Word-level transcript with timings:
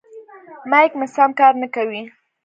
مایک 0.69 0.91
مې 0.99 1.07
سم 1.15 1.31
کار 1.39 1.53
نه 1.61 1.67
کوي. 1.75 2.01